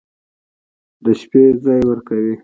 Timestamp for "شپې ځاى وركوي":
1.19-2.35